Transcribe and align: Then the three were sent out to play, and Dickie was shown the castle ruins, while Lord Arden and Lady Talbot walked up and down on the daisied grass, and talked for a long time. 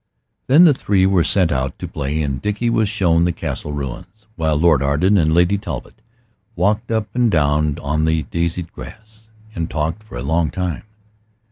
Then 0.47 0.65
the 0.65 0.73
three 0.73 1.05
were 1.05 1.23
sent 1.23 1.51
out 1.51 1.77
to 1.77 1.87
play, 1.87 2.23
and 2.23 2.41
Dickie 2.41 2.71
was 2.71 2.89
shown 2.89 3.23
the 3.23 3.31
castle 3.31 3.71
ruins, 3.71 4.25
while 4.35 4.55
Lord 4.57 4.81
Arden 4.81 5.15
and 5.15 5.31
Lady 5.31 5.59
Talbot 5.59 6.01
walked 6.55 6.89
up 6.89 7.07
and 7.13 7.29
down 7.29 7.77
on 7.83 8.05
the 8.05 8.23
daisied 8.23 8.73
grass, 8.73 9.29
and 9.53 9.69
talked 9.69 10.01
for 10.01 10.17
a 10.17 10.23
long 10.23 10.49
time. 10.49 10.85